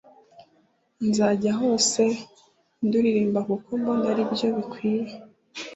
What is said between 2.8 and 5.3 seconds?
nduririmba kuko mbona ari byo bikwiriye